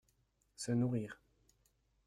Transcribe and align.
Se 0.55 0.73
nourrir. 0.73 1.21